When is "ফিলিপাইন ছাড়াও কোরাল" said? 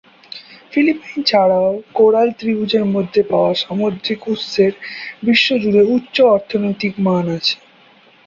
0.71-2.27